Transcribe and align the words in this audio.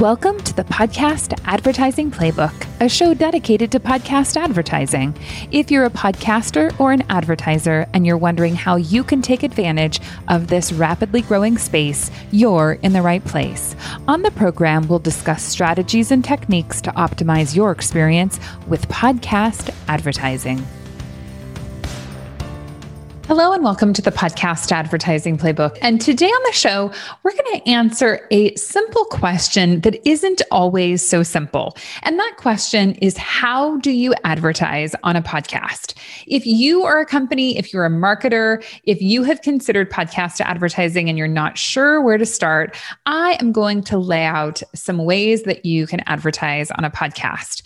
Welcome 0.00 0.38
to 0.42 0.54
the 0.54 0.62
Podcast 0.62 1.36
Advertising 1.44 2.12
Playbook, 2.12 2.54
a 2.80 2.88
show 2.88 3.14
dedicated 3.14 3.72
to 3.72 3.80
podcast 3.80 4.36
advertising. 4.36 5.12
If 5.50 5.72
you're 5.72 5.86
a 5.86 5.90
podcaster 5.90 6.78
or 6.78 6.92
an 6.92 7.02
advertiser 7.08 7.84
and 7.92 8.06
you're 8.06 8.16
wondering 8.16 8.54
how 8.54 8.76
you 8.76 9.02
can 9.02 9.22
take 9.22 9.42
advantage 9.42 10.00
of 10.28 10.46
this 10.46 10.72
rapidly 10.72 11.22
growing 11.22 11.58
space, 11.58 12.12
you're 12.30 12.78
in 12.80 12.92
the 12.92 13.02
right 13.02 13.24
place. 13.24 13.74
On 14.06 14.22
the 14.22 14.30
program, 14.30 14.86
we'll 14.86 15.00
discuss 15.00 15.42
strategies 15.42 16.12
and 16.12 16.24
techniques 16.24 16.80
to 16.82 16.92
optimize 16.92 17.56
your 17.56 17.72
experience 17.72 18.38
with 18.68 18.86
podcast 18.86 19.74
advertising. 19.88 20.64
Hello, 23.28 23.52
and 23.52 23.62
welcome 23.62 23.92
to 23.92 24.00
the 24.00 24.10
podcast 24.10 24.72
advertising 24.72 25.36
playbook. 25.36 25.76
And 25.82 26.00
today 26.00 26.28
on 26.28 26.42
the 26.46 26.52
show, 26.52 26.90
we're 27.22 27.32
going 27.32 27.60
to 27.60 27.68
answer 27.68 28.26
a 28.30 28.54
simple 28.54 29.04
question 29.04 29.82
that 29.82 30.00
isn't 30.08 30.40
always 30.50 31.06
so 31.06 31.22
simple. 31.22 31.76
And 32.04 32.18
that 32.18 32.36
question 32.38 32.92
is 33.02 33.18
How 33.18 33.76
do 33.80 33.90
you 33.90 34.14
advertise 34.24 34.94
on 35.02 35.14
a 35.14 35.20
podcast? 35.20 35.92
If 36.26 36.46
you 36.46 36.84
are 36.84 37.00
a 37.00 37.04
company, 37.04 37.58
if 37.58 37.70
you're 37.70 37.84
a 37.84 37.90
marketer, 37.90 38.64
if 38.84 39.02
you 39.02 39.24
have 39.24 39.42
considered 39.42 39.90
podcast 39.90 40.40
advertising 40.40 41.10
and 41.10 41.18
you're 41.18 41.28
not 41.28 41.58
sure 41.58 42.00
where 42.00 42.16
to 42.16 42.24
start, 42.24 42.74
I 43.04 43.36
am 43.40 43.52
going 43.52 43.82
to 43.84 43.98
lay 43.98 44.24
out 44.24 44.62
some 44.74 45.04
ways 45.04 45.42
that 45.42 45.66
you 45.66 45.86
can 45.86 46.00
advertise 46.06 46.70
on 46.70 46.84
a 46.84 46.90
podcast. 46.90 47.60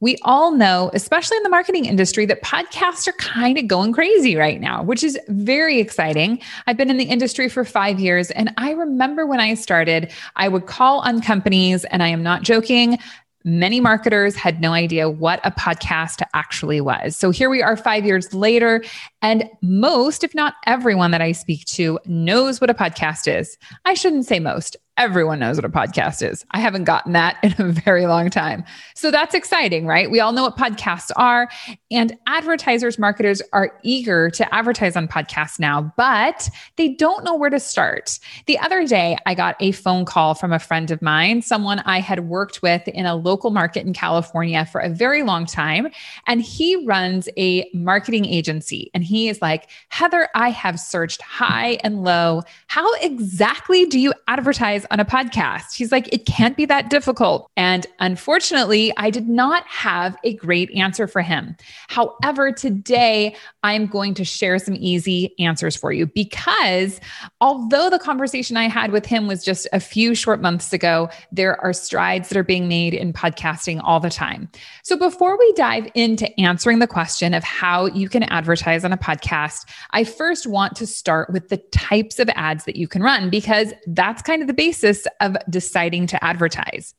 We 0.00 0.18
all 0.22 0.52
know, 0.52 0.90
especially 0.92 1.38
in 1.38 1.42
the 1.42 1.48
marketing 1.48 1.86
industry, 1.86 2.26
that 2.26 2.42
podcasts 2.42 3.08
are 3.08 3.12
kind 3.12 3.56
of 3.56 3.66
going 3.66 3.94
crazy 3.94 4.36
right 4.36 4.60
now, 4.60 4.82
which 4.82 5.02
is 5.06 5.18
very 5.28 5.80
exciting. 5.80 6.40
I've 6.66 6.76
been 6.76 6.90
in 6.90 6.98
the 6.98 7.04
industry 7.04 7.48
for 7.48 7.64
five 7.64 7.98
years, 7.98 8.30
and 8.32 8.52
I 8.58 8.72
remember 8.72 9.24
when 9.24 9.40
I 9.40 9.54
started, 9.54 10.12
I 10.34 10.48
would 10.48 10.66
call 10.66 11.00
on 11.00 11.22
companies, 11.22 11.86
and 11.86 12.02
I 12.02 12.08
am 12.08 12.22
not 12.22 12.42
joking. 12.42 12.98
Many 13.44 13.80
marketers 13.80 14.34
had 14.34 14.60
no 14.60 14.72
idea 14.72 15.08
what 15.08 15.40
a 15.44 15.52
podcast 15.52 16.20
actually 16.34 16.80
was. 16.80 17.16
So 17.16 17.30
here 17.30 17.48
we 17.48 17.62
are 17.62 17.76
five 17.76 18.04
years 18.04 18.34
later, 18.34 18.84
and 19.22 19.48
most, 19.62 20.24
if 20.24 20.34
not 20.34 20.54
everyone 20.66 21.12
that 21.12 21.22
I 21.22 21.30
speak 21.30 21.64
to, 21.66 22.00
knows 22.06 22.60
what 22.60 22.70
a 22.70 22.74
podcast 22.74 23.32
is. 23.32 23.56
I 23.84 23.94
shouldn't 23.94 24.26
say 24.26 24.40
most 24.40 24.76
everyone 24.98 25.38
knows 25.38 25.56
what 25.56 25.64
a 25.64 25.68
podcast 25.68 26.26
is. 26.26 26.46
I 26.52 26.60
haven't 26.60 26.84
gotten 26.84 27.12
that 27.12 27.36
in 27.42 27.54
a 27.58 27.70
very 27.70 28.06
long 28.06 28.30
time. 28.30 28.64
So 28.94 29.10
that's 29.10 29.34
exciting, 29.34 29.86
right? 29.86 30.10
We 30.10 30.20
all 30.20 30.32
know 30.32 30.42
what 30.42 30.56
podcasts 30.56 31.10
are, 31.16 31.48
and 31.90 32.16
advertisers, 32.26 32.98
marketers 32.98 33.42
are 33.52 33.78
eager 33.82 34.30
to 34.30 34.54
advertise 34.54 34.96
on 34.96 35.06
podcasts 35.06 35.60
now, 35.60 35.92
but 35.96 36.48
they 36.76 36.88
don't 36.88 37.24
know 37.24 37.34
where 37.34 37.50
to 37.50 37.60
start. 37.60 38.18
The 38.46 38.58
other 38.58 38.86
day, 38.86 39.18
I 39.26 39.34
got 39.34 39.56
a 39.60 39.72
phone 39.72 40.06
call 40.06 40.34
from 40.34 40.52
a 40.52 40.58
friend 40.58 40.90
of 40.90 41.02
mine, 41.02 41.42
someone 41.42 41.80
I 41.80 42.00
had 42.00 42.28
worked 42.28 42.62
with 42.62 42.88
in 42.88 43.04
a 43.04 43.14
local 43.14 43.50
market 43.50 43.84
in 43.86 43.92
California 43.92 44.64
for 44.64 44.80
a 44.80 44.88
very 44.88 45.22
long 45.22 45.44
time, 45.44 45.88
and 46.26 46.40
he 46.40 46.84
runs 46.86 47.28
a 47.36 47.68
marketing 47.74 48.24
agency. 48.24 48.90
And 48.94 49.04
he 49.04 49.28
is 49.28 49.42
like, 49.42 49.68
Heather, 49.88 50.28
I 50.34 50.50
have 50.50 50.80
searched 50.80 51.20
high 51.20 51.78
and 51.84 52.02
low. 52.02 52.42
How 52.68 52.90
exactly 52.94 53.84
do 53.84 53.98
you 53.98 54.14
advertise? 54.26 54.85
On 54.90 55.00
a 55.00 55.04
podcast. 55.04 55.74
He's 55.74 55.90
like, 55.90 56.12
it 56.12 56.26
can't 56.26 56.56
be 56.56 56.64
that 56.66 56.90
difficult. 56.90 57.50
And 57.56 57.86
unfortunately, 57.98 58.92
I 58.96 59.10
did 59.10 59.28
not 59.28 59.66
have 59.66 60.16
a 60.24 60.34
great 60.34 60.70
answer 60.72 61.06
for 61.06 61.22
him. 61.22 61.56
However, 61.88 62.52
today 62.52 63.34
I'm 63.62 63.86
going 63.86 64.14
to 64.14 64.24
share 64.24 64.58
some 64.58 64.76
easy 64.78 65.34
answers 65.38 65.74
for 65.74 65.92
you 65.92 66.06
because 66.06 67.00
although 67.40 67.90
the 67.90 67.98
conversation 67.98 68.56
I 68.56 68.68
had 68.68 68.92
with 68.92 69.06
him 69.06 69.26
was 69.26 69.44
just 69.44 69.66
a 69.72 69.80
few 69.80 70.14
short 70.14 70.40
months 70.40 70.72
ago, 70.72 71.08
there 71.32 71.60
are 71.60 71.72
strides 71.72 72.28
that 72.28 72.38
are 72.38 72.44
being 72.44 72.68
made 72.68 72.94
in 72.94 73.12
podcasting 73.12 73.80
all 73.82 73.98
the 73.98 74.10
time. 74.10 74.48
So 74.84 74.96
before 74.96 75.36
we 75.38 75.52
dive 75.54 75.88
into 75.94 76.28
answering 76.40 76.78
the 76.78 76.86
question 76.86 77.34
of 77.34 77.42
how 77.42 77.86
you 77.86 78.08
can 78.08 78.22
advertise 78.24 78.84
on 78.84 78.92
a 78.92 78.96
podcast, 78.96 79.68
I 79.90 80.04
first 80.04 80.46
want 80.46 80.76
to 80.76 80.86
start 80.86 81.30
with 81.32 81.48
the 81.48 81.56
types 81.56 82.18
of 82.18 82.30
ads 82.34 82.64
that 82.64 82.76
you 82.76 82.86
can 82.86 83.02
run 83.02 83.30
because 83.30 83.72
that's 83.88 84.22
kind 84.22 84.42
of 84.42 84.48
the 84.48 84.54
basics 84.54 84.75
basis 84.76 85.06
of 85.20 85.36
deciding 85.48 86.06
to 86.08 86.24
advertise. 86.24 86.94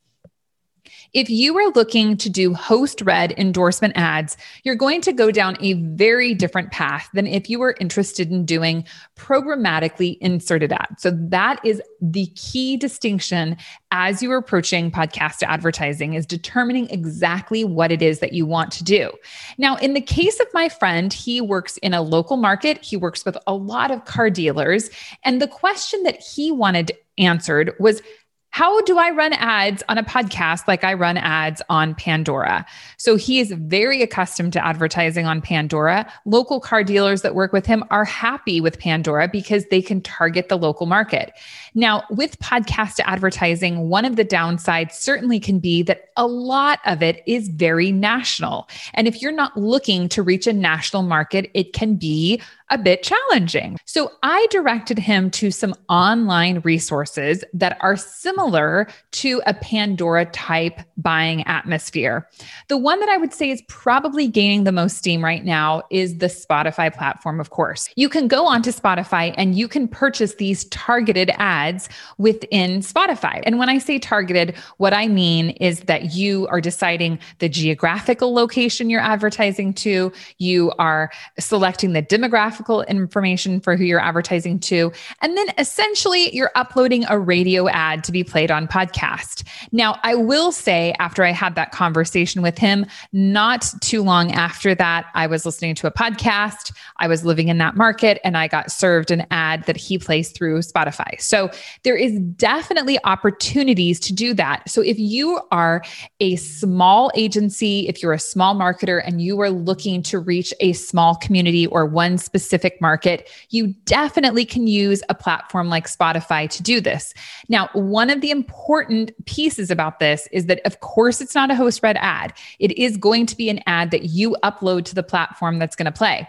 If 1.14 1.30
you 1.30 1.56
are 1.56 1.72
looking 1.72 2.18
to 2.18 2.28
do 2.28 2.52
host 2.52 3.00
read 3.00 3.32
endorsement 3.38 3.96
ads, 3.96 4.36
you're 4.62 4.74
going 4.74 5.00
to 5.02 5.12
go 5.12 5.30
down 5.30 5.56
a 5.60 5.72
very 5.74 6.34
different 6.34 6.70
path 6.70 7.08
than 7.14 7.26
if 7.26 7.48
you 7.48 7.58
were 7.58 7.76
interested 7.80 8.30
in 8.30 8.44
doing 8.44 8.84
programmatically 9.16 10.18
inserted 10.20 10.72
ads. 10.72 11.02
So 11.02 11.10
that 11.10 11.64
is 11.64 11.80
the 12.02 12.26
key 12.36 12.76
distinction 12.76 13.56
as 13.90 14.22
you're 14.22 14.36
approaching 14.36 14.90
podcast 14.90 15.42
advertising 15.42 16.12
is 16.12 16.26
determining 16.26 16.90
exactly 16.90 17.64
what 17.64 17.90
it 17.90 18.02
is 18.02 18.18
that 18.20 18.34
you 18.34 18.44
want 18.44 18.70
to 18.72 18.84
do. 18.84 19.10
Now, 19.56 19.76
in 19.76 19.94
the 19.94 20.02
case 20.02 20.38
of 20.40 20.46
my 20.52 20.68
friend, 20.68 21.10
he 21.10 21.40
works 21.40 21.78
in 21.78 21.94
a 21.94 22.02
local 22.02 22.36
market, 22.36 22.84
he 22.84 22.98
works 22.98 23.24
with 23.24 23.38
a 23.46 23.54
lot 23.54 23.90
of 23.90 24.04
car 24.04 24.28
dealers, 24.28 24.90
and 25.24 25.40
the 25.40 25.48
question 25.48 26.02
that 26.02 26.20
he 26.20 26.52
wanted 26.52 26.92
answered 27.18 27.74
was 27.78 28.02
how 28.50 28.80
do 28.82 28.98
I 28.98 29.10
run 29.10 29.34
ads 29.34 29.82
on 29.88 29.98
a 29.98 30.02
podcast 30.02 30.66
like 30.66 30.82
I 30.82 30.94
run 30.94 31.16
ads 31.16 31.60
on 31.68 31.94
Pandora? 31.94 32.64
So 32.96 33.16
he 33.16 33.40
is 33.40 33.52
very 33.52 34.02
accustomed 34.02 34.54
to 34.54 34.66
advertising 34.66 35.26
on 35.26 35.42
Pandora. 35.42 36.10
Local 36.24 36.58
car 36.58 36.82
dealers 36.82 37.22
that 37.22 37.34
work 37.34 37.52
with 37.52 37.66
him 37.66 37.84
are 37.90 38.04
happy 38.04 38.60
with 38.60 38.78
Pandora 38.78 39.28
because 39.28 39.66
they 39.66 39.82
can 39.82 40.00
target 40.00 40.48
the 40.48 40.56
local 40.56 40.86
market. 40.86 41.32
Now, 41.74 42.04
with 42.10 42.38
podcast 42.40 43.00
advertising, 43.04 43.90
one 43.90 44.04
of 44.04 44.16
the 44.16 44.24
downsides 44.24 44.92
certainly 44.92 45.38
can 45.38 45.58
be 45.58 45.82
that 45.82 46.08
a 46.16 46.26
lot 46.26 46.80
of 46.86 47.02
it 47.02 47.22
is 47.26 47.48
very 47.48 47.92
national. 47.92 48.68
And 48.94 49.06
if 49.06 49.20
you're 49.20 49.30
not 49.30 49.56
looking 49.56 50.08
to 50.08 50.22
reach 50.22 50.46
a 50.46 50.52
national 50.52 51.02
market, 51.02 51.50
it 51.54 51.74
can 51.74 51.96
be 51.96 52.40
a 52.70 52.78
bit 52.78 53.02
challenging. 53.02 53.78
So 53.84 54.12
I 54.22 54.46
directed 54.50 54.98
him 54.98 55.30
to 55.32 55.50
some 55.50 55.74
online 55.88 56.60
resources 56.60 57.44
that 57.52 57.78
are 57.80 57.96
similar 57.96 58.88
to 59.12 59.40
a 59.46 59.54
Pandora 59.54 60.26
type 60.26 60.80
buying 60.96 61.46
atmosphere. 61.46 62.28
The 62.68 62.76
one 62.76 63.00
that 63.00 63.08
I 63.08 63.16
would 63.16 63.32
say 63.32 63.50
is 63.50 63.62
probably 63.68 64.28
gaining 64.28 64.64
the 64.64 64.72
most 64.72 64.96
steam 64.96 65.24
right 65.24 65.44
now 65.44 65.82
is 65.90 66.18
the 66.18 66.26
Spotify 66.26 66.94
platform, 66.94 67.40
of 67.40 67.50
course. 67.50 67.88
You 67.96 68.08
can 68.08 68.28
go 68.28 68.46
onto 68.46 68.70
Spotify 68.70 69.34
and 69.36 69.56
you 69.56 69.68
can 69.68 69.88
purchase 69.88 70.34
these 70.34 70.64
targeted 70.66 71.30
ads 71.36 71.88
within 72.18 72.80
Spotify. 72.80 73.42
And 73.44 73.58
when 73.58 73.68
I 73.68 73.78
say 73.78 73.98
targeted, 73.98 74.56
what 74.76 74.92
I 74.92 75.08
mean 75.08 75.50
is 75.50 75.80
that 75.80 76.14
you 76.14 76.46
are 76.48 76.60
deciding 76.60 77.18
the 77.38 77.48
geographical 77.48 78.34
location 78.34 78.90
you're 78.90 79.00
advertising 79.00 79.72
to, 79.74 80.12
you 80.38 80.72
are 80.78 81.10
selecting 81.38 81.92
the 81.92 82.02
demographic 82.02 82.57
geographical 82.58 82.82
information 82.82 83.60
for 83.60 83.76
who 83.76 83.84
you're 83.84 84.00
advertising 84.00 84.58
to. 84.58 84.92
And 85.22 85.36
then 85.36 85.46
essentially 85.58 86.34
you're 86.34 86.50
uploading 86.56 87.04
a 87.08 87.18
radio 87.18 87.68
ad 87.68 88.02
to 88.04 88.12
be 88.12 88.24
played 88.24 88.50
on 88.50 88.66
podcast. 88.66 89.46
Now, 89.70 89.98
I 90.02 90.14
will 90.14 90.50
say 90.50 90.94
after 90.98 91.24
I 91.24 91.30
had 91.30 91.54
that 91.54 91.70
conversation 91.70 92.42
with 92.42 92.58
him, 92.58 92.84
not 93.12 93.72
too 93.80 94.02
long 94.02 94.32
after 94.32 94.74
that, 94.74 95.06
I 95.14 95.26
was 95.26 95.46
listening 95.46 95.74
to 95.76 95.86
a 95.86 95.90
podcast. 95.90 96.72
I 96.96 97.06
was 97.06 97.24
living 97.24 97.48
in 97.48 97.58
that 97.58 97.76
market 97.76 98.20
and 98.24 98.36
I 98.36 98.48
got 98.48 98.72
served 98.72 99.10
an 99.10 99.24
ad 99.30 99.64
that 99.64 99.76
he 99.76 99.98
plays 99.98 100.30
through 100.30 100.58
Spotify. 100.60 101.20
So 101.20 101.50
there 101.84 101.96
is 101.96 102.18
definitely 102.18 102.98
opportunities 103.04 104.00
to 104.00 104.12
do 104.12 104.34
that. 104.34 104.68
So 104.68 104.82
if 104.82 104.98
you 104.98 105.40
are 105.52 105.82
a 106.20 106.36
small 106.36 107.12
agency, 107.14 107.86
if 107.88 108.02
you're 108.02 108.12
a 108.12 108.18
small 108.18 108.56
marketer 108.56 109.00
and 109.04 109.22
you 109.22 109.40
are 109.40 109.50
looking 109.50 110.02
to 110.04 110.18
reach 110.18 110.52
a 110.60 110.72
small 110.72 111.14
community 111.14 111.66
or 111.68 111.86
one 111.86 112.18
specific 112.18 112.47
specific 112.48 112.80
market, 112.80 113.28
you 113.50 113.74
definitely 113.84 114.46
can 114.46 114.66
use 114.66 115.02
a 115.10 115.14
platform 115.14 115.68
like 115.68 115.86
Spotify 115.86 116.48
to 116.48 116.62
do 116.62 116.80
this. 116.80 117.12
Now, 117.50 117.68
one 117.74 118.08
of 118.08 118.22
the 118.22 118.30
important 118.30 119.12
pieces 119.26 119.70
about 119.70 119.98
this 119.98 120.26
is 120.32 120.46
that, 120.46 120.60
of 120.64 120.80
course, 120.80 121.20
it's 121.20 121.34
not 121.34 121.50
a 121.50 121.54
host 121.54 121.82
read 121.82 121.98
ad. 122.00 122.32
It 122.58 122.76
is 122.78 122.96
going 122.96 123.26
to 123.26 123.36
be 123.36 123.50
an 123.50 123.60
ad 123.66 123.90
that 123.90 124.04
you 124.04 124.34
upload 124.42 124.86
to 124.86 124.94
the 124.94 125.02
platform 125.02 125.58
that's 125.58 125.76
going 125.76 125.84
to 125.84 125.92
play. 125.92 126.26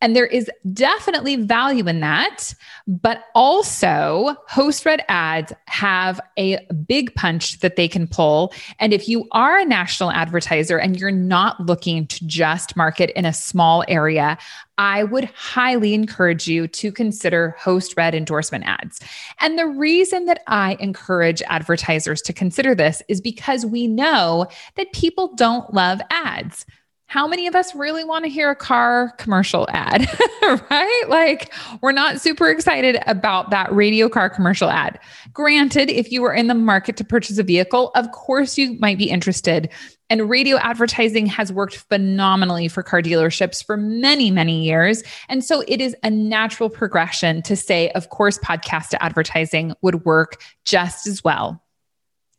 And 0.00 0.16
there 0.16 0.26
is 0.26 0.50
definitely 0.72 1.36
value 1.36 1.86
in 1.86 2.00
that. 2.00 2.52
But 2.88 3.24
also, 3.36 4.36
host 4.48 4.84
read 4.84 5.04
ads 5.08 5.52
have 5.66 6.20
a 6.36 6.58
big 6.88 7.14
punch 7.14 7.60
that 7.60 7.76
they 7.76 7.86
can 7.86 8.08
pull. 8.08 8.52
And 8.80 8.92
if 8.92 9.08
you 9.08 9.28
are 9.30 9.56
a 9.56 9.64
national 9.64 10.10
advertiser 10.10 10.78
and 10.78 10.98
you're 10.98 11.12
not 11.12 11.60
looking 11.60 12.08
to 12.08 12.26
just 12.26 12.76
market 12.76 13.10
in 13.16 13.24
a 13.24 13.32
small 13.32 13.84
area, 13.86 14.36
I 14.80 15.04
would 15.04 15.26
highly 15.34 15.92
encourage 15.92 16.48
you 16.48 16.66
to 16.66 16.90
consider 16.90 17.54
host 17.58 17.92
read 17.98 18.14
endorsement 18.14 18.64
ads. 18.66 18.98
And 19.38 19.58
the 19.58 19.66
reason 19.66 20.24
that 20.24 20.42
I 20.46 20.78
encourage 20.80 21.42
advertisers 21.48 22.22
to 22.22 22.32
consider 22.32 22.74
this 22.74 23.02
is 23.06 23.20
because 23.20 23.66
we 23.66 23.86
know 23.86 24.46
that 24.76 24.90
people 24.94 25.34
don't 25.34 25.74
love 25.74 26.00
ads. 26.08 26.64
How 27.10 27.26
many 27.26 27.48
of 27.48 27.56
us 27.56 27.74
really 27.74 28.04
want 28.04 28.24
to 28.24 28.30
hear 28.30 28.50
a 28.50 28.54
car 28.54 29.12
commercial 29.18 29.66
ad, 29.70 30.08
right? 30.70 31.04
Like, 31.08 31.52
we're 31.80 31.90
not 31.90 32.20
super 32.20 32.48
excited 32.48 33.02
about 33.04 33.50
that 33.50 33.72
radio 33.72 34.08
car 34.08 34.30
commercial 34.30 34.70
ad. 34.70 34.96
Granted, 35.32 35.90
if 35.90 36.12
you 36.12 36.22
were 36.22 36.32
in 36.32 36.46
the 36.46 36.54
market 36.54 36.96
to 36.98 37.04
purchase 37.04 37.36
a 37.36 37.42
vehicle, 37.42 37.90
of 37.96 38.12
course 38.12 38.56
you 38.56 38.78
might 38.78 38.96
be 38.96 39.10
interested. 39.10 39.68
And 40.08 40.30
radio 40.30 40.56
advertising 40.58 41.26
has 41.26 41.52
worked 41.52 41.78
phenomenally 41.78 42.68
for 42.68 42.84
car 42.84 43.02
dealerships 43.02 43.64
for 43.64 43.76
many, 43.76 44.30
many 44.30 44.62
years. 44.62 45.02
And 45.28 45.44
so 45.44 45.64
it 45.66 45.80
is 45.80 45.96
a 46.04 46.10
natural 46.10 46.70
progression 46.70 47.42
to 47.42 47.56
say, 47.56 47.90
of 47.90 48.10
course, 48.10 48.38
podcast 48.38 48.94
advertising 49.00 49.74
would 49.82 50.04
work 50.04 50.40
just 50.64 51.08
as 51.08 51.24
well. 51.24 51.60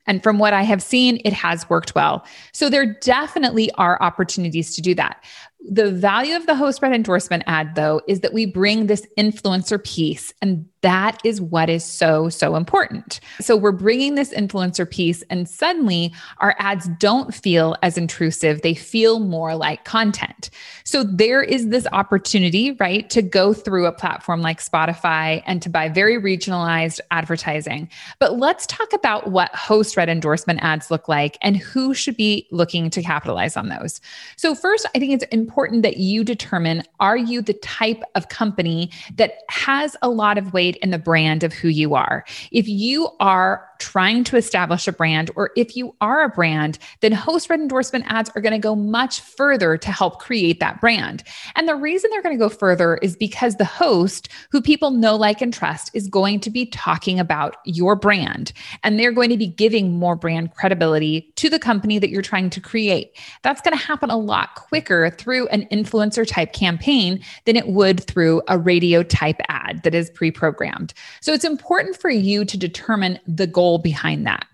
And 0.07 0.23
from 0.23 0.39
what 0.39 0.53
I 0.53 0.63
have 0.63 0.81
seen, 0.81 1.21
it 1.23 1.33
has 1.33 1.69
worked 1.69 1.95
well. 1.95 2.25
So 2.53 2.69
there 2.69 2.85
definitely 2.85 3.71
are 3.73 4.01
opportunities 4.01 4.75
to 4.75 4.81
do 4.81 4.95
that. 4.95 5.23
The 5.69 5.91
value 5.91 6.35
of 6.35 6.47
the 6.47 6.55
host 6.55 6.81
read 6.81 6.91
endorsement 6.91 7.43
ad, 7.45 7.75
though, 7.75 8.01
is 8.07 8.21
that 8.21 8.33
we 8.33 8.47
bring 8.47 8.87
this 8.87 9.05
influencer 9.17 9.83
piece, 9.83 10.33
and 10.41 10.65
that 10.81 11.19
is 11.23 11.39
what 11.39 11.69
is 11.69 11.85
so, 11.85 12.29
so 12.29 12.55
important. 12.55 13.19
So 13.39 13.55
we're 13.55 13.71
bringing 13.71 14.15
this 14.15 14.33
influencer 14.33 14.89
piece, 14.89 15.21
and 15.29 15.47
suddenly 15.47 16.11
our 16.39 16.55
ads 16.57 16.89
don't 16.97 17.31
feel 17.31 17.75
as 17.83 17.95
intrusive. 17.95 18.63
They 18.63 18.73
feel 18.73 19.19
more 19.19 19.55
like 19.55 19.85
content. 19.85 20.49
So 20.83 21.03
there 21.03 21.43
is 21.43 21.69
this 21.69 21.85
opportunity, 21.93 22.71
right, 22.71 23.07
to 23.11 23.21
go 23.21 23.53
through 23.53 23.85
a 23.85 23.91
platform 23.91 24.41
like 24.41 24.63
Spotify 24.63 25.43
and 25.45 25.61
to 25.61 25.69
buy 25.69 25.89
very 25.89 26.19
regionalized 26.19 26.99
advertising. 27.11 27.87
But 28.17 28.39
let's 28.39 28.65
talk 28.65 28.91
about 28.93 29.29
what 29.29 29.53
host 29.53 29.95
read 29.95 30.09
endorsement 30.09 30.63
ads 30.63 30.89
look 30.89 31.07
like 31.07 31.37
and 31.41 31.55
who 31.55 31.93
should 31.93 32.17
be 32.17 32.47
looking 32.49 32.89
to 32.89 33.03
capitalize 33.03 33.55
on 33.55 33.69
those. 33.69 34.01
So, 34.37 34.55
first, 34.55 34.87
I 34.95 34.99
think 34.99 35.13
it's 35.13 35.25
important 35.25 35.50
that 35.55 35.97
you 35.97 36.23
determine 36.23 36.83
are 36.99 37.17
you 37.17 37.41
the 37.41 37.53
type 37.53 38.01
of 38.15 38.29
company 38.29 38.89
that 39.15 39.39
has 39.49 39.95
a 40.01 40.09
lot 40.09 40.37
of 40.37 40.53
weight 40.53 40.77
in 40.77 40.91
the 40.91 40.97
brand 40.97 41.43
of 41.43 41.53
who 41.53 41.67
you 41.67 41.93
are? 41.93 42.23
If 42.51 42.67
you 42.67 43.09
are 43.19 43.67
trying 43.81 44.23
to 44.23 44.37
establish 44.37 44.87
a 44.87 44.91
brand, 44.91 45.31
or 45.35 45.49
if 45.57 45.75
you 45.75 45.95
are 45.99 46.23
a 46.23 46.29
brand, 46.29 46.77
then 47.01 47.11
host 47.11 47.49
read 47.49 47.59
endorsement 47.59 48.05
ads 48.07 48.29
are 48.35 48.41
going 48.41 48.53
to 48.53 48.59
go 48.59 48.75
much 48.75 49.19
further 49.19 49.75
to 49.75 49.91
help 49.91 50.19
create 50.19 50.59
that 50.59 50.79
brand. 50.79 51.23
And 51.55 51.67
the 51.67 51.75
reason 51.75 52.09
they're 52.11 52.21
going 52.21 52.37
to 52.37 52.43
go 52.43 52.49
further 52.49 52.97
is 52.97 53.15
because 53.15 53.55
the 53.55 53.65
host, 53.65 54.29
who 54.51 54.61
people 54.61 54.91
know, 54.91 55.15
like, 55.15 55.41
and 55.41 55.53
trust, 55.53 55.89
is 55.93 56.07
going 56.07 56.39
to 56.41 56.51
be 56.51 56.67
talking 56.67 57.19
about 57.19 57.57
your 57.65 57.95
brand. 57.95 58.53
And 58.83 58.99
they're 58.99 59.11
going 59.11 59.31
to 59.31 59.37
be 59.37 59.47
giving 59.47 59.97
more 59.97 60.15
brand 60.15 60.53
credibility 60.53 61.31
to 61.37 61.49
the 61.49 61.59
company 61.59 61.97
that 61.97 62.09
you're 62.09 62.21
trying 62.21 62.51
to 62.51 62.61
create. 62.61 63.17
That's 63.41 63.61
going 63.61 63.77
to 63.77 63.83
happen 63.83 64.11
a 64.11 64.17
lot 64.17 64.53
quicker 64.55 65.09
through 65.09 65.40
an 65.47 65.65
influencer 65.71 66.27
type 66.27 66.53
campaign 66.53 67.23
than 67.45 67.55
it 67.55 67.67
would 67.67 68.03
through 68.03 68.41
a 68.47 68.57
radio 68.57 69.01
type 69.01 69.39
ad 69.47 69.81
that 69.83 69.95
is 69.95 70.09
pre 70.09 70.29
programmed. 70.29 70.93
So 71.21 71.33
it's 71.33 71.45
important 71.45 71.95
for 71.95 72.09
you 72.09 72.43
to 72.45 72.57
determine 72.57 73.17
the 73.25 73.47
goal 73.47 73.61
goal 73.61 73.77
behind 73.77 74.25
that. 74.25 74.45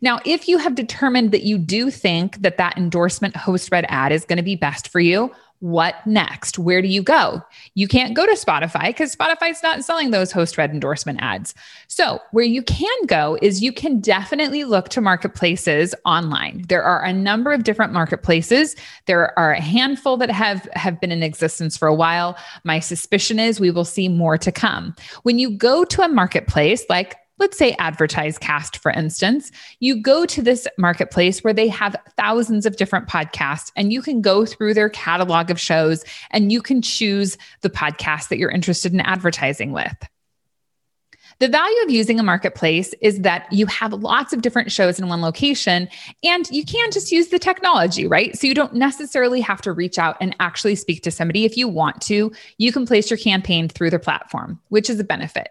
Now, 0.00 0.20
if 0.24 0.48
you 0.48 0.56
have 0.58 0.74
determined 0.74 1.32
that 1.32 1.42
you 1.42 1.58
do 1.58 1.90
think 1.90 2.40
that 2.42 2.56
that 2.56 2.78
endorsement 2.78 3.36
host 3.36 3.70
read 3.70 3.84
ad 3.88 4.10
is 4.10 4.24
going 4.24 4.38
to 4.38 4.42
be 4.42 4.56
best 4.56 4.88
for 4.88 5.00
you, 5.00 5.30
what 5.64 6.06
next? 6.06 6.58
Where 6.58 6.82
do 6.82 6.88
you 6.88 7.02
go? 7.02 7.42
You 7.72 7.88
can't 7.88 8.12
go 8.14 8.26
to 8.26 8.32
Spotify 8.32 8.88
because 8.88 9.16
Spotify's 9.16 9.62
not 9.62 9.82
selling 9.82 10.10
those 10.10 10.30
host 10.30 10.58
read 10.58 10.70
endorsement 10.70 11.20
ads. 11.22 11.54
So, 11.88 12.18
where 12.32 12.44
you 12.44 12.62
can 12.62 13.06
go 13.06 13.38
is 13.40 13.62
you 13.62 13.72
can 13.72 13.98
definitely 13.98 14.64
look 14.64 14.90
to 14.90 15.00
marketplaces 15.00 15.94
online. 16.04 16.66
There 16.68 16.82
are 16.82 17.02
a 17.02 17.14
number 17.14 17.50
of 17.50 17.64
different 17.64 17.94
marketplaces. 17.94 18.76
There 19.06 19.36
are 19.38 19.52
a 19.52 19.60
handful 19.60 20.18
that 20.18 20.30
have 20.30 20.68
have 20.74 21.00
been 21.00 21.10
in 21.10 21.22
existence 21.22 21.78
for 21.78 21.88
a 21.88 21.94
while. 21.94 22.36
My 22.64 22.78
suspicion 22.78 23.40
is 23.40 23.58
we 23.58 23.70
will 23.70 23.86
see 23.86 24.10
more 24.10 24.36
to 24.36 24.52
come. 24.52 24.94
When 25.22 25.38
you 25.38 25.48
go 25.48 25.86
to 25.86 26.02
a 26.02 26.08
marketplace 26.08 26.84
like 26.90 27.16
let's 27.38 27.58
say 27.58 27.74
AdvertiseCast 27.76 28.78
for 28.78 28.90
instance 28.90 29.50
you 29.80 30.00
go 30.00 30.26
to 30.26 30.42
this 30.42 30.66
marketplace 30.78 31.42
where 31.42 31.52
they 31.52 31.68
have 31.68 31.96
thousands 32.16 32.66
of 32.66 32.76
different 32.76 33.08
podcasts 33.08 33.70
and 33.76 33.92
you 33.92 34.02
can 34.02 34.20
go 34.20 34.44
through 34.44 34.74
their 34.74 34.88
catalog 34.88 35.50
of 35.50 35.60
shows 35.60 36.04
and 36.30 36.52
you 36.52 36.62
can 36.62 36.82
choose 36.82 37.36
the 37.62 37.70
podcast 37.70 38.28
that 38.28 38.38
you're 38.38 38.50
interested 38.50 38.92
in 38.92 39.00
advertising 39.00 39.72
with 39.72 39.96
the 41.40 41.48
value 41.48 41.82
of 41.82 41.90
using 41.90 42.20
a 42.20 42.22
marketplace 42.22 42.94
is 43.00 43.20
that 43.20 43.52
you 43.52 43.66
have 43.66 43.92
lots 43.92 44.32
of 44.32 44.42
different 44.42 44.70
shows 44.70 44.98
in 44.98 45.08
one 45.08 45.20
location 45.20 45.88
and 46.22 46.48
you 46.50 46.64
can 46.64 46.90
just 46.90 47.10
use 47.10 47.28
the 47.28 47.38
technology, 47.38 48.06
right? 48.06 48.36
So 48.38 48.46
you 48.46 48.54
don't 48.54 48.74
necessarily 48.74 49.40
have 49.40 49.60
to 49.62 49.72
reach 49.72 49.98
out 49.98 50.16
and 50.20 50.36
actually 50.40 50.76
speak 50.76 51.02
to 51.02 51.10
somebody. 51.10 51.44
If 51.44 51.56
you 51.56 51.68
want 51.68 52.00
to, 52.02 52.32
you 52.58 52.72
can 52.72 52.86
place 52.86 53.10
your 53.10 53.18
campaign 53.18 53.68
through 53.68 53.90
the 53.90 53.98
platform, 53.98 54.60
which 54.68 54.88
is 54.88 55.00
a 55.00 55.04
benefit. 55.04 55.48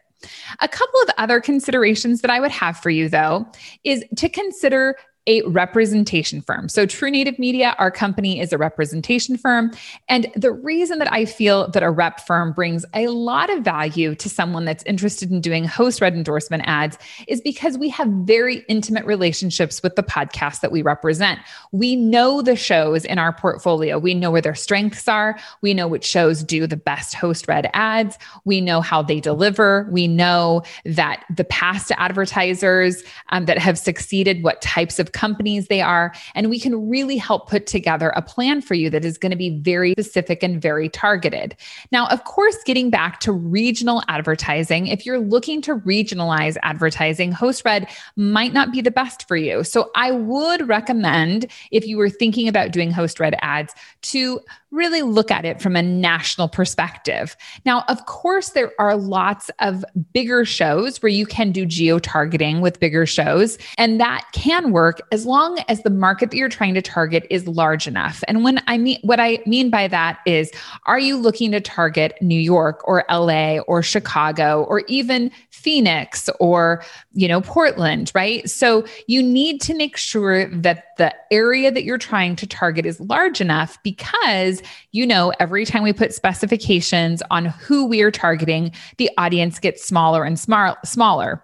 A 0.61 0.67
couple 0.67 1.01
of 1.01 1.09
other 1.17 1.39
considerations 1.39 2.21
that 2.21 2.31
I 2.31 2.39
would 2.39 2.51
have 2.51 2.77
for 2.77 2.89
you, 2.89 3.09
though, 3.09 3.45
is 3.83 4.03
to 4.17 4.29
consider 4.29 4.95
a 5.25 5.41
representation 5.43 6.41
firm. 6.41 6.67
So, 6.67 6.85
True 6.85 7.09
Native 7.09 7.39
Media, 7.39 7.75
our 7.79 7.91
company 7.91 8.39
is 8.39 8.51
a 8.51 8.57
representation 8.57 9.37
firm. 9.37 9.71
And 10.09 10.27
the 10.35 10.51
reason 10.51 10.99
that 10.99 11.11
I 11.11 11.25
feel 11.25 11.69
that 11.69 11.81
a 11.81 11.89
rep 11.89 12.25
firm 12.27 12.51
brings 12.51 12.85
a 12.93 13.07
lot 13.07 13.49
of 13.49 13.63
value 13.63 14.15
to 14.15 14.29
someone 14.29 14.65
that's 14.65 14.83
interested 14.83 15.31
in 15.31 15.39
doing 15.39 15.65
host 15.65 16.01
read 16.01 16.13
endorsement 16.13 16.63
ads 16.65 16.97
is 17.27 17.39
because 17.39 17.77
we 17.77 17.89
have 17.89 18.07
very 18.07 18.65
intimate 18.67 19.05
relationships 19.05 19.81
with 19.81 19.95
the 19.95 20.03
podcasts 20.03 20.59
that 20.59 20.71
we 20.71 20.81
represent. 20.81 21.39
We 21.71 21.95
know 21.95 22.41
the 22.41 22.55
shows 22.55 23.05
in 23.05 23.17
our 23.17 23.31
portfolio, 23.31 23.97
we 23.97 24.13
know 24.13 24.31
where 24.31 24.41
their 24.41 24.55
strengths 24.55 25.07
are, 25.07 25.39
we 25.61 25.73
know 25.73 25.87
which 25.87 26.05
shows 26.05 26.43
do 26.43 26.67
the 26.67 26.77
best 26.77 27.13
host 27.13 27.47
read 27.47 27.69
ads, 27.73 28.17
we 28.43 28.59
know 28.59 28.81
how 28.81 29.01
they 29.01 29.19
deliver, 29.21 29.87
we 29.89 30.07
know 30.07 30.63
that 30.85 31.23
the 31.33 31.45
past 31.45 31.91
advertisers 31.97 33.03
um, 33.29 33.45
that 33.45 33.57
have 33.57 33.77
succeeded, 33.77 34.43
what 34.43 34.61
types 34.61 34.99
of 34.99 35.12
companies 35.13 35.67
they 35.67 35.81
are. 35.81 36.13
And 36.35 36.49
we 36.49 36.59
can 36.59 36.89
really 36.89 37.17
help 37.17 37.49
put 37.49 37.67
together 37.67 38.09
a 38.15 38.21
plan 38.21 38.61
for 38.61 38.73
you 38.73 38.89
that 38.89 39.05
is 39.05 39.17
going 39.17 39.31
to 39.31 39.37
be 39.37 39.51
very 39.59 39.93
specific 39.93 40.43
and 40.43 40.61
very 40.61 40.89
targeted. 40.89 41.55
Now, 41.91 42.07
of 42.07 42.23
course, 42.23 42.57
getting 42.65 42.89
back 42.89 43.19
to 43.21 43.31
regional 43.31 44.03
advertising, 44.07 44.87
if 44.87 45.05
you're 45.05 45.19
looking 45.19 45.61
to 45.61 45.77
regionalize 45.77 46.57
advertising, 46.63 47.31
host 47.31 47.63
read 47.65 47.87
might 48.15 48.53
not 48.53 48.71
be 48.71 48.81
the 48.81 48.91
best 48.91 49.27
for 49.27 49.37
you. 49.37 49.63
So 49.63 49.91
I 49.95 50.11
would 50.11 50.67
recommend, 50.67 51.47
if 51.71 51.85
you 51.85 51.97
were 51.97 52.09
thinking 52.09 52.47
about 52.47 52.71
doing 52.71 52.91
host 52.91 53.19
read 53.19 53.35
ads, 53.41 53.73
to 54.01 54.39
really 54.71 55.03
look 55.03 55.29
at 55.29 55.45
it 55.45 55.61
from 55.61 55.75
a 55.75 55.83
national 55.83 56.49
perspective. 56.49 57.37
Now, 57.63 57.83
of 57.87 58.07
course, 58.07 58.49
there 58.49 58.71
are 58.79 58.97
lots 58.97 59.51
of 59.59 59.85
bigger 60.13 60.45
shows 60.45 60.99
where 61.01 61.11
you 61.11 61.27
can 61.27 61.51
do 61.51 61.63
geo 61.63 61.99
targeting 61.99 62.59
with 62.59 62.79
bigger 62.79 63.05
shows, 63.05 63.59
and 63.77 63.99
that 63.99 64.25
can 64.33 64.71
work 64.71 65.01
as 65.11 65.25
long 65.25 65.59
as 65.67 65.83
the 65.83 65.89
market 65.89 66.31
that 66.31 66.37
you're 66.37 66.49
trying 66.49 66.73
to 66.73 66.81
target 66.81 67.25
is 67.29 67.47
large 67.47 67.87
enough. 67.87 68.23
And 68.27 68.43
when 68.43 68.61
I 68.67 68.77
mean 68.77 68.99
what 69.03 69.19
I 69.19 69.39
mean 69.45 69.69
by 69.69 69.87
that 69.87 70.19
is 70.25 70.51
are 70.85 70.99
you 70.99 71.17
looking 71.17 71.51
to 71.51 71.61
target 71.61 72.13
New 72.21 72.39
York 72.39 72.87
or 72.87 73.05
LA 73.09 73.59
or 73.59 73.83
Chicago 73.83 74.63
or 74.63 74.83
even 74.87 75.31
Phoenix 75.49 76.29
or, 76.39 76.83
you 77.13 77.27
know, 77.27 77.41
Portland, 77.41 78.11
right? 78.13 78.49
So 78.49 78.85
you 79.07 79.23
need 79.23 79.61
to 79.61 79.73
make 79.73 79.97
sure 79.97 80.49
that 80.49 80.85
the 80.97 81.13
area 81.31 81.71
that 81.71 81.83
you're 81.83 81.97
trying 81.97 82.35
to 82.37 82.47
target 82.47 82.85
is 82.85 82.99
large 82.99 83.41
enough 83.41 83.81
because 83.83 84.61
you 84.93 85.07
know, 85.07 85.33
every 85.39 85.65
time 85.65 85.83
we 85.83 85.91
put 85.91 86.13
specifications 86.13 87.21
on 87.31 87.45
who 87.45 87.85
we 87.85 88.01
are 88.01 88.11
targeting, 88.11 88.71
the 88.97 89.09
audience 89.17 89.59
gets 89.59 89.83
smaller 89.83 90.23
and 90.23 90.37
smar- 90.37 90.77
smaller. 90.85 91.43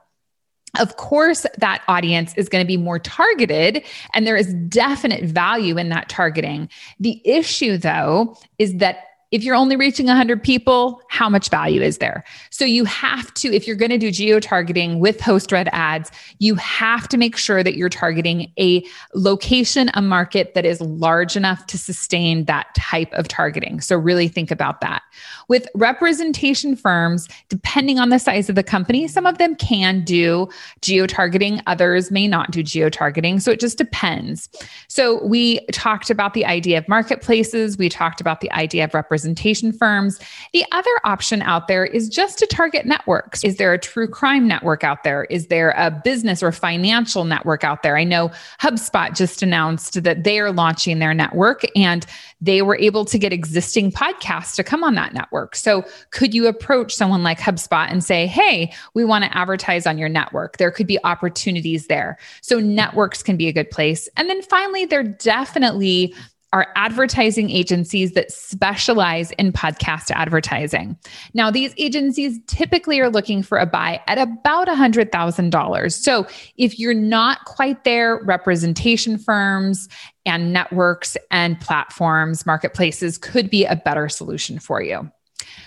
Of 0.77 0.97
course, 0.97 1.45
that 1.57 1.81
audience 1.87 2.33
is 2.35 2.47
going 2.47 2.63
to 2.63 2.67
be 2.67 2.77
more 2.77 2.99
targeted, 2.99 3.83
and 4.13 4.27
there 4.27 4.37
is 4.37 4.53
definite 4.53 5.23
value 5.23 5.77
in 5.77 5.89
that 5.89 6.09
targeting. 6.09 6.69
The 6.99 7.21
issue, 7.25 7.77
though, 7.77 8.37
is 8.59 8.75
that 8.77 9.08
if 9.31 9.43
you're 9.43 9.55
only 9.55 9.75
reaching 9.75 10.07
100 10.07 10.41
people, 10.41 11.01
how 11.09 11.29
much 11.29 11.49
value 11.49 11.81
is 11.81 11.99
there? 11.99 12.23
So 12.49 12.65
you 12.65 12.83
have 12.85 13.31
to, 13.35 13.53
if 13.53 13.67
you're 13.67 13.75
going 13.75 13.91
to 13.91 13.97
do 13.97 14.09
geo 14.09 14.39
targeting 14.39 14.99
with 14.99 15.21
host 15.21 15.51
read 15.51 15.69
ads, 15.71 16.09
you 16.39 16.55
have 16.55 17.07
to 17.09 17.17
make 17.17 17.37
sure 17.37 17.63
that 17.63 17.75
you're 17.75 17.89
targeting 17.89 18.51
a 18.59 18.83
location, 19.13 19.91
a 19.93 20.01
market 20.01 20.55
that 20.55 20.65
is 20.65 20.81
large 20.81 21.37
enough 21.37 21.67
to 21.67 21.77
sustain 21.77 22.45
that 22.45 22.73
type 22.75 23.13
of 23.13 23.27
targeting. 23.27 23.81
So 23.81 23.95
really 23.97 24.27
think 24.27 24.49
about 24.49 24.81
that. 24.81 25.03
With 25.47 25.67
representation 25.75 26.75
firms, 26.75 27.27
depending 27.49 27.99
on 27.99 28.09
the 28.09 28.17
size 28.17 28.49
of 28.49 28.55
the 28.55 28.63
company, 28.63 29.07
some 29.07 29.27
of 29.27 29.37
them 29.37 29.55
can 29.55 30.03
do 30.03 30.49
geo 30.81 31.05
targeting, 31.05 31.61
others 31.67 32.09
may 32.09 32.27
not 32.27 32.49
do 32.49 32.63
geo 32.63 32.89
targeting. 32.89 33.39
So 33.39 33.51
it 33.51 33.59
just 33.59 33.77
depends. 33.77 34.49
So 34.87 35.23
we 35.23 35.59
talked 35.71 36.09
about 36.09 36.33
the 36.33 36.45
idea 36.45 36.79
of 36.79 36.87
marketplaces, 36.87 37.77
we 37.77 37.89
talked 37.89 38.21
about 38.21 38.41
the 38.41 38.51
idea 38.51 38.85
of 38.85 38.93
representation 38.95 39.18
representation 39.19 39.73
firms. 39.73 40.17
The 40.53 40.65
other 40.71 40.89
option 41.03 41.41
out 41.41 41.67
there 41.67 41.85
is 41.85 42.07
just 42.07 42.39
to 42.39 42.47
target 42.47 42.85
networks. 42.85 43.43
Is 43.43 43.57
there 43.57 43.73
a 43.73 43.77
true 43.77 44.07
crime 44.07 44.47
network 44.47 44.85
out 44.85 45.03
there? 45.03 45.25
Is 45.25 45.47
there 45.47 45.71
a 45.71 45.91
business 45.91 46.41
or 46.41 46.53
financial 46.53 47.25
network 47.25 47.65
out 47.65 47.83
there? 47.83 47.97
I 47.97 48.05
know 48.05 48.31
HubSpot 48.61 49.13
just 49.13 49.43
announced 49.43 50.01
that 50.03 50.23
they 50.23 50.39
are 50.39 50.53
launching 50.53 50.99
their 50.99 51.13
network 51.13 51.63
and 51.75 52.05
they 52.39 52.61
were 52.61 52.77
able 52.77 53.03
to 53.03 53.19
get 53.19 53.33
existing 53.33 53.91
podcasts 53.91 54.55
to 54.55 54.63
come 54.63 54.85
on 54.85 54.95
that 54.95 55.13
network. 55.13 55.57
So, 55.57 55.83
could 56.11 56.33
you 56.33 56.47
approach 56.47 56.95
someone 56.95 57.21
like 57.21 57.39
HubSpot 57.39 57.91
and 57.91 58.01
say, 58.01 58.25
hey, 58.25 58.71
we 58.93 59.03
want 59.03 59.25
to 59.25 59.37
advertise 59.37 59.85
on 59.85 59.97
your 59.97 60.07
network? 60.07 60.55
There 60.57 60.71
could 60.71 60.87
be 60.87 60.97
opportunities 61.03 61.87
there. 61.87 62.17
So, 62.41 62.59
networks 62.59 63.21
can 63.21 63.35
be 63.35 63.49
a 63.49 63.53
good 63.53 63.69
place. 63.69 64.07
And 64.15 64.29
then 64.29 64.41
finally, 64.41 64.85
there 64.85 65.03
definitely 65.03 66.15
are 66.51 66.67
advertising 66.75 67.49
agencies 67.49 68.13
that 68.13 68.31
specialize 68.31 69.31
in 69.31 69.51
podcast 69.51 70.11
advertising. 70.11 70.97
Now, 71.33 71.51
these 71.51 71.73
agencies 71.77 72.39
typically 72.47 72.99
are 72.99 73.09
looking 73.09 73.43
for 73.43 73.57
a 73.57 73.65
buy 73.65 74.01
at 74.07 74.17
about 74.17 74.67
$100,000. 74.67 75.93
So, 75.93 76.27
if 76.57 76.79
you're 76.79 76.93
not 76.93 77.45
quite 77.45 77.83
there, 77.83 78.21
representation 78.23 79.17
firms 79.17 79.87
and 80.25 80.51
networks 80.51 81.17
and 81.29 81.59
platforms, 81.59 82.45
marketplaces 82.45 83.17
could 83.17 83.49
be 83.49 83.65
a 83.65 83.75
better 83.75 84.09
solution 84.09 84.59
for 84.59 84.81
you. 84.81 85.11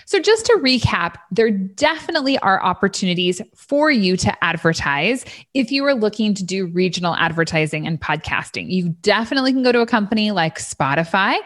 So, 0.05 0.19
just 0.19 0.45
to 0.47 0.53
recap, 0.61 1.15
there 1.31 1.51
definitely 1.51 2.37
are 2.39 2.63
opportunities 2.63 3.41
for 3.55 3.91
you 3.91 4.17
to 4.17 4.43
advertise 4.43 5.25
if 5.53 5.71
you 5.71 5.85
are 5.85 5.95
looking 5.95 6.33
to 6.35 6.43
do 6.43 6.67
regional 6.67 7.15
advertising 7.15 7.87
and 7.87 7.99
podcasting. 7.99 8.69
You 8.69 8.89
definitely 9.01 9.53
can 9.53 9.63
go 9.63 9.71
to 9.71 9.81
a 9.81 9.87
company 9.87 10.31
like 10.31 10.59
Spotify. 10.59 11.37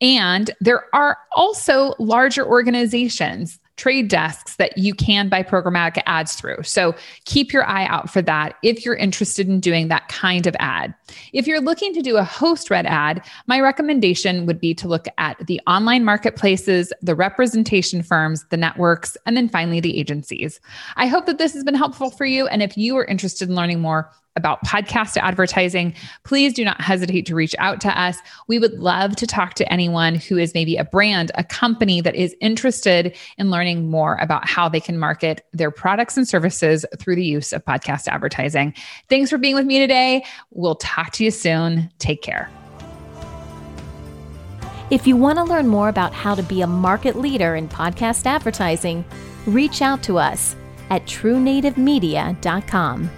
And 0.00 0.50
there 0.60 0.84
are 0.94 1.18
also 1.34 1.94
larger 1.98 2.46
organizations 2.46 3.58
trade 3.76 4.08
desks 4.08 4.56
that 4.56 4.76
you 4.78 4.94
can 4.94 5.28
buy 5.28 5.42
programmatic 5.42 6.02
ads 6.06 6.34
through. 6.34 6.62
So 6.62 6.94
keep 7.24 7.52
your 7.52 7.66
eye 7.66 7.86
out 7.86 8.10
for 8.10 8.22
that 8.22 8.56
if 8.62 8.84
you're 8.84 8.96
interested 8.96 9.48
in 9.48 9.60
doing 9.60 9.88
that 9.88 10.08
kind 10.08 10.46
of 10.46 10.56
ad. 10.58 10.94
If 11.32 11.46
you're 11.46 11.60
looking 11.60 11.92
to 11.94 12.02
do 12.02 12.16
a 12.16 12.24
host 12.24 12.70
read 12.70 12.86
ad, 12.86 13.24
my 13.46 13.60
recommendation 13.60 14.46
would 14.46 14.60
be 14.60 14.74
to 14.74 14.88
look 14.88 15.06
at 15.18 15.46
the 15.46 15.60
online 15.66 16.04
marketplaces, 16.04 16.92
the 17.02 17.14
representation 17.14 18.02
firms, 18.02 18.44
the 18.50 18.56
networks, 18.56 19.16
and 19.26 19.36
then 19.36 19.48
finally 19.48 19.80
the 19.80 19.98
agencies. 19.98 20.60
I 20.96 21.06
hope 21.06 21.26
that 21.26 21.38
this 21.38 21.52
has 21.52 21.64
been 21.64 21.74
helpful 21.74 22.10
for 22.10 22.24
you. 22.24 22.46
And 22.46 22.62
if 22.62 22.76
you 22.76 22.96
are 22.96 23.04
interested 23.04 23.48
in 23.48 23.54
learning 23.54 23.80
more, 23.80 24.10
about 24.36 24.62
podcast 24.64 25.16
advertising, 25.16 25.94
please 26.24 26.52
do 26.52 26.64
not 26.64 26.80
hesitate 26.80 27.26
to 27.26 27.34
reach 27.34 27.54
out 27.58 27.80
to 27.80 28.00
us. 28.00 28.18
We 28.48 28.58
would 28.58 28.74
love 28.74 29.16
to 29.16 29.26
talk 29.26 29.54
to 29.54 29.72
anyone 29.72 30.14
who 30.14 30.36
is 30.36 30.54
maybe 30.54 30.76
a 30.76 30.84
brand, 30.84 31.32
a 31.34 31.44
company 31.44 32.00
that 32.02 32.14
is 32.14 32.36
interested 32.40 33.16
in 33.38 33.50
learning 33.50 33.90
more 33.90 34.16
about 34.20 34.48
how 34.48 34.68
they 34.68 34.80
can 34.80 34.98
market 34.98 35.46
their 35.52 35.70
products 35.70 36.16
and 36.16 36.28
services 36.28 36.84
through 36.98 37.16
the 37.16 37.24
use 37.24 37.52
of 37.52 37.64
podcast 37.64 38.08
advertising. 38.08 38.74
Thanks 39.08 39.30
for 39.30 39.38
being 39.38 39.54
with 39.54 39.66
me 39.66 39.78
today. 39.78 40.24
We'll 40.50 40.76
talk 40.76 41.12
to 41.12 41.24
you 41.24 41.30
soon. 41.30 41.90
Take 41.98 42.22
care. 42.22 42.50
If 44.88 45.06
you 45.06 45.16
want 45.16 45.38
to 45.38 45.44
learn 45.44 45.66
more 45.66 45.88
about 45.88 46.12
how 46.12 46.36
to 46.36 46.44
be 46.44 46.62
a 46.62 46.66
market 46.66 47.16
leader 47.16 47.56
in 47.56 47.68
podcast 47.68 48.24
advertising, 48.24 49.04
reach 49.44 49.82
out 49.82 50.02
to 50.04 50.18
us 50.18 50.54
at 50.90 51.04
truenativemedia.com. 51.06 53.10